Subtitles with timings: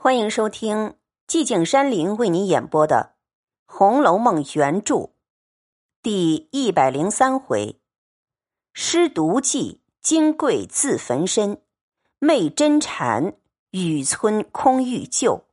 [0.00, 0.94] 欢迎收听
[1.26, 3.16] 寂静山林为您演播的
[3.74, 5.10] 《红楼梦》原著
[6.00, 7.80] 第一百零三回：
[8.72, 11.56] 施毒计，金贵自焚身；
[12.20, 13.34] 媚真禅，
[13.70, 15.48] 雨村空欲救。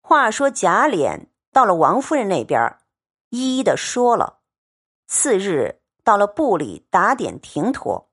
[0.00, 2.78] 话说贾琏到了王夫人那边，
[3.28, 4.40] 一一的说了。
[5.06, 8.10] 次日到了部里打点停妥，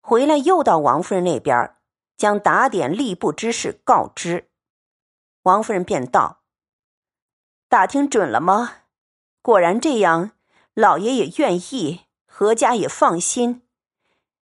[0.00, 1.72] 回来又到王夫人那边。
[2.16, 4.48] 将打点吏部之事告知，
[5.42, 6.42] 王夫人便道
[7.68, 8.78] ：“打听准了吗？
[9.42, 10.32] 果然这样，
[10.72, 13.62] 老爷也愿意，何家也放心。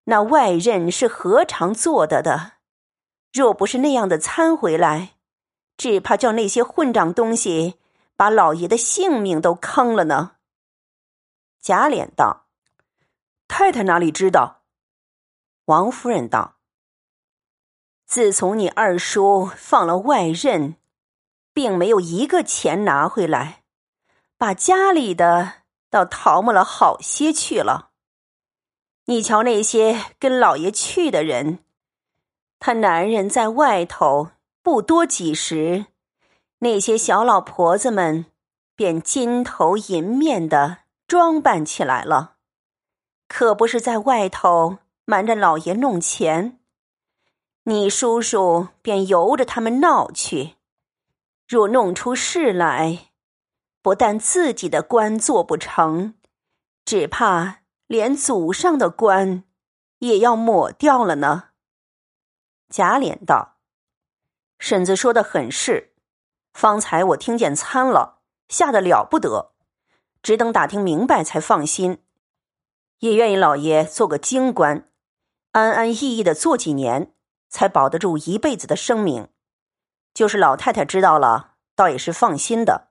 [0.05, 2.53] 那外任是何尝做得的？
[3.33, 5.15] 若不是那样的参回来，
[5.75, 7.79] 只怕叫那些混账东西
[8.15, 10.37] 把老爷的性命都坑了呢。”
[11.59, 12.45] 贾琏道
[13.49, 14.63] ：“太太哪里知道？”
[15.65, 16.54] 王夫人道。
[18.05, 20.75] 自从你二叔放了外任，
[21.53, 23.63] 并没有一个钱拿回来，
[24.37, 27.89] 把家里的倒淘磨了好些去了。
[29.05, 31.59] 你瞧那些跟老爷去的人，
[32.59, 34.31] 他男人在外头
[34.61, 35.87] 不多几时，
[36.59, 38.25] 那些小老婆子们
[38.75, 42.35] 便金头银面的装扮起来了，
[43.27, 46.59] 可不是在外头瞒着老爷弄钱。
[47.67, 50.53] 你叔叔便由着他们闹去，
[51.47, 53.09] 若弄出事来，
[53.81, 56.13] 不但自己的官做不成，
[56.85, 59.43] 只怕连祖上的官
[59.97, 61.45] 也要抹掉了呢。
[62.69, 63.55] 贾琏道
[64.59, 65.91] ：“婶子说的很是，
[66.53, 69.53] 方才我听见参了，吓得了不得，
[70.21, 71.97] 只等打听明白才放心，
[72.99, 74.87] 也愿意老爷做个京官，
[75.53, 77.11] 安安逸逸的做几年。”
[77.55, 79.29] 才保得住一辈子的生命，
[80.13, 82.89] 就是老太太知道了，倒也是放心的。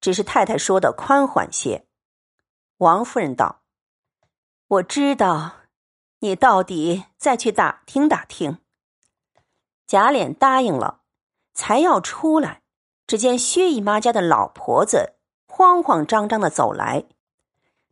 [0.00, 1.86] 只是太太说的宽缓些。
[2.78, 3.60] 王夫人道
[4.66, 5.56] ：“我知道，
[6.20, 8.56] 你到底再去打听打听。”
[9.86, 11.02] 贾琏答应了，
[11.52, 12.62] 才要出来，
[13.06, 17.04] 只见薛姨妈家的老婆子慌慌张张的走来，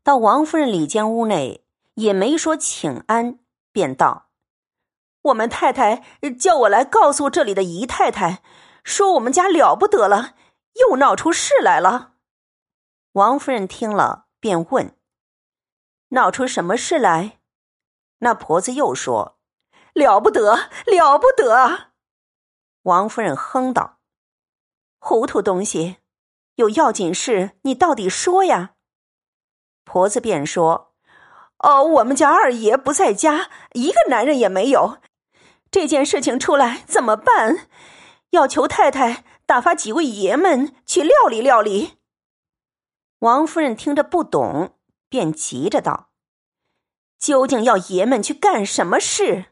[0.03, 1.63] 到王夫人里间屋内，
[1.97, 3.39] 也没说请安，
[3.71, 4.24] 便道。
[5.25, 6.03] 我们太太
[6.39, 8.43] 叫我来告诉这里的姨太太，
[8.83, 10.35] 说我们家了不得了，
[10.75, 12.13] 又闹出事来了。
[13.13, 14.95] 王夫人听了，便问
[16.11, 17.39] ：“闹出什么事来？”
[18.21, 19.39] 那婆子又说
[19.95, 21.93] ：“了不得，了不得。”
[22.83, 24.01] 王夫人哼道
[25.01, 25.97] ：“糊涂东西，
[26.57, 28.75] 有要紧事，你到底说呀。”
[29.85, 30.95] 婆子便说
[31.65, 34.99] ：“哦，我们家二爷不在家，一个男人也没有。”
[35.75, 37.67] 这件事情出来怎么办？
[38.31, 41.99] 要求太太打发几位爷们去料理料理。
[43.19, 46.13] 王夫人听着不懂，便急着道
[47.19, 49.47] ：“究竟要爷们去干什么事？”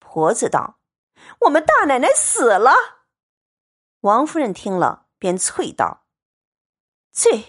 [0.00, 0.80] 婆子道
[1.42, 2.74] ：“我们大奶奶死了。”
[4.02, 6.08] 王夫人听了，便啐道
[7.14, 7.44] ：“啐！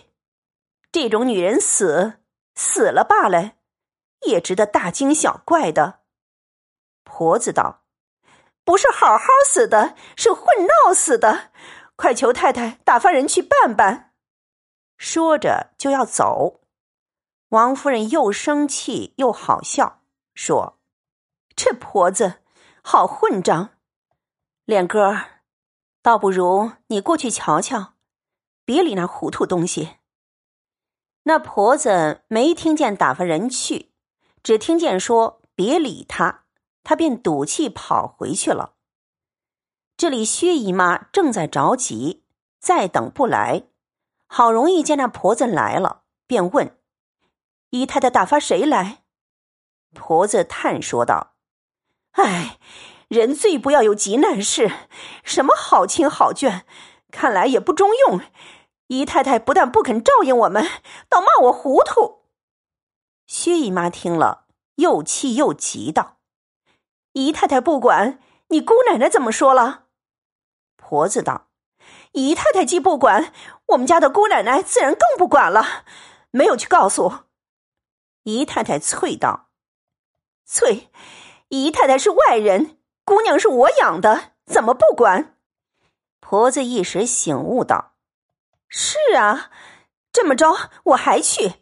[0.91, 2.19] 这种女人死
[2.53, 3.53] 死了罢了，
[4.27, 5.98] 也值得大惊小怪的。”
[7.19, 7.83] 婆子道
[8.63, 11.51] ：“不是好好死的，是混闹死的，
[11.97, 14.13] 快求太太打发人去办办。”
[14.97, 16.61] 说着就要走，
[17.49, 20.01] 王夫人又生气又好笑，
[20.33, 20.79] 说
[21.57, 22.35] ：“这婆子
[22.81, 23.71] 好混账！
[24.63, 25.17] 脸哥，
[26.01, 27.95] 倒不如你过去瞧瞧，
[28.63, 29.97] 别理那糊涂东西。”
[31.23, 33.91] 那婆子没听见打发人去，
[34.41, 36.43] 只听见说：“别理他。”
[36.89, 38.73] 他便赌气跑回去了。
[39.95, 42.23] 这里薛姨妈正在着急，
[42.59, 43.65] 再等不来，
[44.25, 46.79] 好容易见那婆子来了，便问
[47.69, 49.03] ：“姨太太打发谁来？”
[49.93, 51.35] 婆子叹说道
[52.17, 52.57] ：“哎，
[53.07, 54.71] 人最不要有急难事，
[55.23, 56.63] 什么好亲好眷，
[57.11, 58.19] 看来也不中用。
[58.87, 60.67] 姨太太不但不肯照应我们，
[61.07, 62.23] 倒骂我糊涂。”
[63.29, 64.47] 薛姨妈听了，
[64.77, 66.15] 又气又急道。
[67.19, 68.17] 姨太太不管，
[68.47, 69.87] 你姑奶奶怎么说了？
[70.77, 71.49] 婆子道
[72.13, 73.33] ：“姨太太既不管，
[73.67, 75.83] 我们家的姑奶奶自然更不管了，
[76.31, 77.25] 没有去告诉。”
[78.23, 79.49] 姨太太啐道
[80.47, 80.87] ：“啐！
[81.49, 85.35] 姨太太是外人，姑娘是我养的，怎么不管？”
[86.21, 87.95] 婆子一时醒悟道
[88.69, 89.51] ：“是啊，
[90.13, 91.55] 这么着我还去。”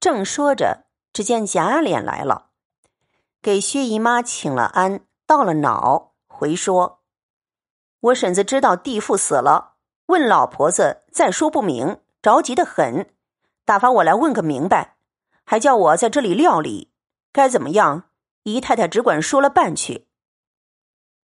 [0.00, 2.50] 正说着，只见贾琏来了。
[3.46, 7.02] 给薛姨妈请了安，到了脑回说
[8.10, 9.74] ：“我婶子知道弟妇死了，
[10.06, 13.14] 问老婆子再说不明，着急的很，
[13.64, 14.96] 打发我来问个明白，
[15.44, 16.90] 还叫我在这里料理，
[17.32, 18.10] 该怎么样？
[18.42, 20.08] 姨太太只管说了办去。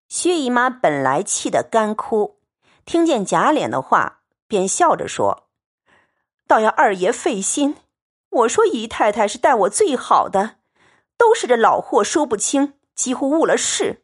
[0.08, 2.40] 薛姨妈本来气得干哭，
[2.86, 5.48] 听见贾琏的话，便笑着说
[6.46, 7.78] ：“倒要二爷费心。
[8.30, 10.58] 我说姨太太是待我最好的，
[11.22, 14.04] 都是这老货说不清，几乎误了事。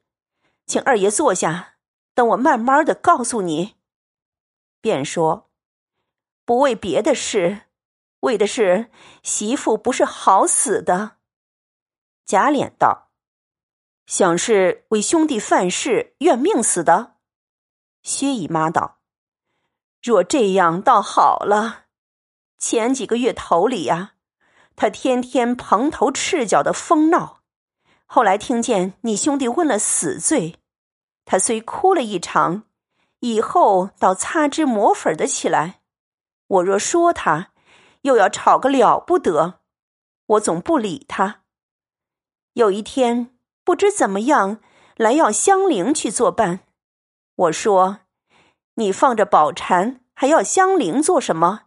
[0.67, 1.73] 请二爷坐下。”
[2.13, 3.75] 等我慢慢的告诉你，
[4.81, 5.51] 便说，
[6.45, 7.67] 不为别的事，
[8.21, 8.89] 为的是
[9.21, 11.17] 媳妇不是好死的。
[12.25, 13.11] 贾琏道
[14.07, 17.17] ：“想是为兄弟犯事怨命死的。”
[18.01, 18.97] 薛姨妈道
[20.01, 21.85] ：“若这样倒好了。
[22.57, 24.15] 前几个月头里呀，
[24.77, 27.41] 他天天蓬头赤脚的疯闹，
[28.05, 30.55] 后来听见你兄弟问了死罪。”
[31.25, 32.63] 他虽哭了一场，
[33.19, 35.81] 以后倒擦脂抹粉的起来。
[36.47, 37.51] 我若说他，
[38.03, 39.59] 又要吵个了不得。
[40.27, 41.41] 我总不理他。
[42.53, 44.61] 有一天不知怎么样
[44.95, 46.61] 来要香菱去作伴，
[47.35, 47.99] 我说
[48.75, 51.63] ：“你放着宝蟾，还要香菱做什么？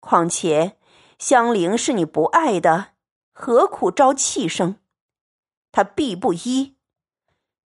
[0.00, 0.75] 况且
[1.18, 2.92] 香菱是你不爱的，
[3.32, 4.76] 何苦招气生？”
[5.72, 6.76] 他必不依。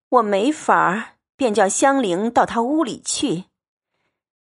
[0.08, 3.44] 我没法儿，便叫香菱到他屋里去。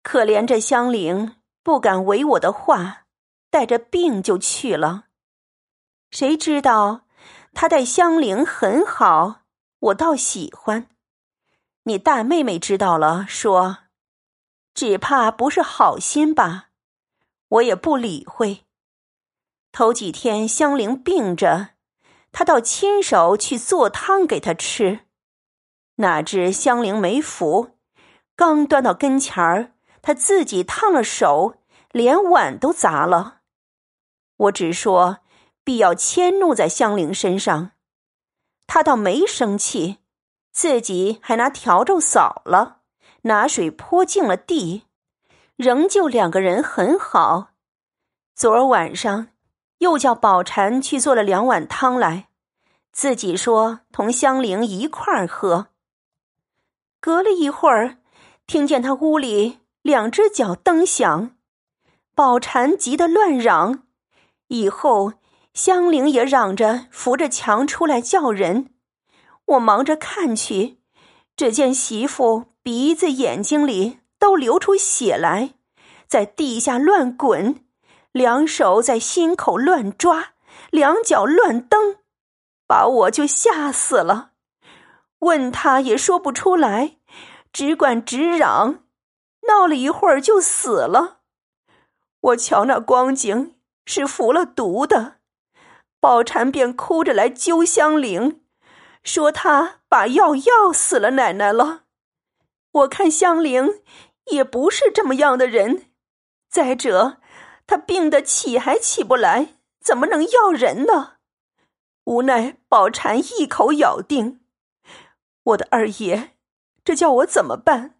[0.01, 3.07] 可怜这香菱不敢违我的话，
[3.49, 5.07] 带着病就去了。
[6.09, 7.01] 谁知道
[7.53, 9.41] 他待香菱很好，
[9.79, 10.87] 我倒喜欢。
[11.83, 13.79] 你大妹妹知道了，说
[14.73, 16.69] 只怕不是好心吧？
[17.49, 18.66] 我也不理会。
[19.71, 21.69] 头几天香菱病着，
[22.31, 25.01] 他倒亲手去做汤给他吃。
[25.95, 27.77] 哪知香菱没服，
[28.35, 31.55] 刚端到跟前儿，他自己烫了手，
[31.91, 33.41] 连碗都砸了。
[34.37, 35.19] 我只说
[35.63, 37.71] 必要迁怒在香菱身上，
[38.67, 39.97] 他倒没生气，
[40.51, 42.81] 自己还拿笤帚扫了，
[43.23, 44.83] 拿水泼净了地，
[45.55, 47.49] 仍旧两个人很好。
[48.35, 49.29] 昨儿晚上
[49.79, 52.27] 又叫宝蟾去做了两碗汤来，
[52.91, 55.67] 自己说同香菱一块儿喝。
[56.99, 57.97] 隔了一会儿，
[58.47, 61.31] 听见他屋里两只脚蹬响，
[62.15, 63.83] 宝蟾急得乱嚷。
[64.47, 65.13] 以后
[65.53, 68.71] 香菱也嚷着扶着墙出来叫人。
[69.45, 70.79] 我忙着看去，
[71.35, 75.53] 只见媳妇鼻子、眼睛里都流出血来，
[76.07, 77.63] 在地下乱滚，
[78.11, 80.33] 两手在心口乱抓，
[80.71, 81.97] 两脚乱蹬，
[82.67, 84.31] 把我就吓死了。
[85.19, 86.97] 问他也说不出来，
[87.51, 88.83] 只管直嚷，
[89.47, 91.19] 闹了一会儿就死了。
[92.19, 93.55] 我瞧那光景
[93.85, 95.17] 是服了毒的，
[95.99, 98.41] 宝蟾便哭着来揪香菱，
[99.03, 101.83] 说他把药药死了奶奶了。
[102.71, 103.81] 我看香菱
[104.25, 105.89] 也不是这么样的人，
[106.49, 107.17] 再者
[107.67, 111.17] 他病得起还起不来，怎么能要人呢？
[112.05, 114.39] 无奈宝蟾一口咬定。
[115.43, 116.31] 我的二爷，
[116.85, 117.95] 这叫我怎么办？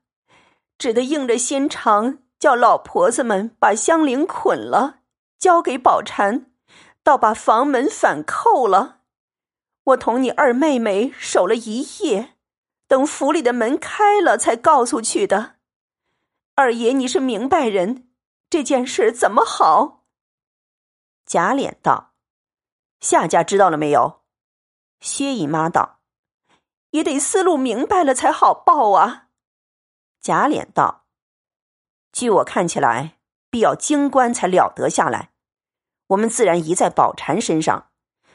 [0.77, 5.01] 只得硬着心肠，叫老婆子们把香菱捆了，
[5.37, 6.45] 交给宝蟾，
[7.03, 9.01] 倒把房门反扣了。
[9.83, 12.35] 我同你二妹妹守了一夜，
[12.87, 15.55] 等府里的门开了，才告诉去的。
[16.55, 18.06] 二爷，你是明白人，
[18.49, 20.05] 这件事怎么好？
[21.25, 22.13] 贾琏道
[23.01, 24.21] ：“夏家知道了没有？”
[25.01, 25.99] 薛姨妈道。
[26.91, 29.27] 也得思路明白了才好报啊！
[30.21, 31.05] 贾琏道
[32.13, 33.17] ：“据我看起来，
[33.49, 35.31] 必要京官才了得下来。
[36.07, 37.91] 我们自然疑在宝蟾身上，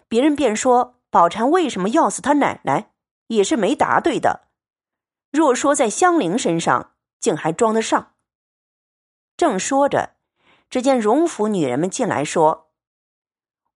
[0.06, 2.92] 别人便说宝蟾为什么要死他奶奶，
[3.28, 4.48] 也是没答对的。
[5.30, 8.11] 若说在香菱身上，竟还装得上。”
[9.42, 10.14] 正说着，
[10.70, 12.70] 只见荣府女人们进来说：“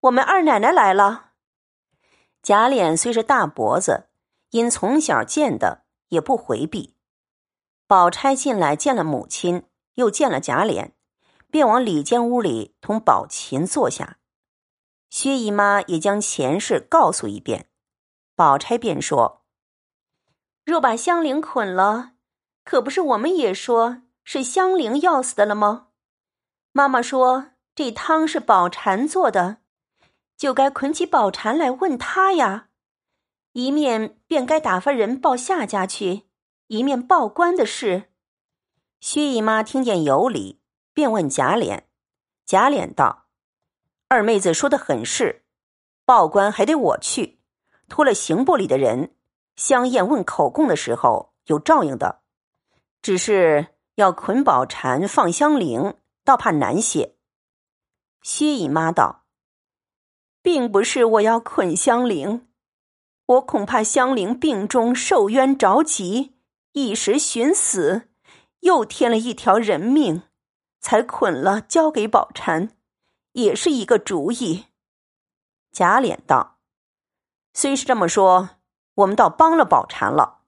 [0.03, 1.33] 我们二奶奶来了。”
[2.41, 4.07] 贾琏虽是大脖子。
[4.51, 6.95] 因从小见的，也不回避。
[7.89, 10.93] 宝钗进来见了母亲，又见了贾琏，
[11.51, 14.19] 便往里间屋里同宝琴坐下。
[15.11, 17.69] 薛姨妈也将前事告诉一遍，
[18.37, 19.43] 宝钗便说
[20.65, 22.13] ：“若把香菱捆了，
[22.63, 25.87] 可不是我们也说是香菱要死的了吗？
[26.73, 29.59] 妈妈说这汤是宝蟾做的，
[30.37, 32.69] 就该捆起宝蟾来问他呀。”
[33.55, 36.25] 一面便该打发人报夏家去，
[36.67, 38.11] 一面报官的事，
[38.99, 40.61] 薛姨妈听见有理，
[40.93, 41.85] 便问贾琏。
[42.45, 43.29] 贾琏道
[44.09, 45.45] ：“二妹子说的很是，
[46.05, 47.39] 报官还得我去，
[47.89, 49.15] 托了刑部里的人，
[49.55, 52.23] 香艳问口供的时候有照应的。
[53.01, 57.17] 只是要捆宝蟾放香菱，倒怕难些。”
[58.23, 59.27] 薛姨妈道
[60.41, 62.47] ：“并不是我要捆香菱，
[63.27, 66.37] 我恐怕香菱病中受冤着急，
[66.73, 68.09] 一时寻死。”
[68.61, 70.23] 又添了一条人命，
[70.81, 72.71] 才捆了交给宝蟾，
[73.33, 74.65] 也是一个主意。
[75.71, 76.59] 贾琏道
[77.55, 78.57] ：“虽是这么说，
[78.95, 80.41] 我们倒帮了宝蟾了。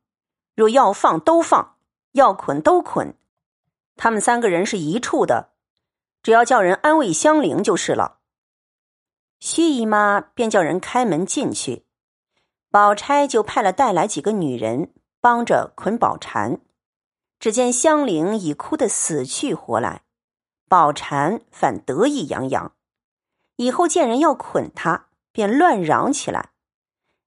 [0.57, 1.77] 若要放都放，
[2.13, 3.17] 要捆都捆。
[3.99, 5.51] 他们三个人是一处的，
[6.23, 8.21] 只要叫人安慰香菱就是了。”
[9.41, 11.85] 薛姨妈便叫人开门进去，
[12.71, 16.61] 宝钗就派了带来几个女人帮着捆宝蟾。
[17.39, 20.03] 只见香菱已哭得死去活来，
[20.69, 22.73] 宝蟾反得意洋洋。
[23.57, 26.51] 以后见人要捆他，便乱嚷起来。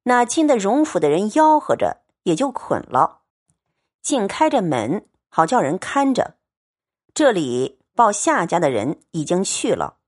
[0.03, 3.21] 那进的荣府的人吆喝着，也就捆了。
[4.01, 6.35] 竟开着门，好叫人看着。
[7.13, 9.95] 这里报夏家的人已经去了。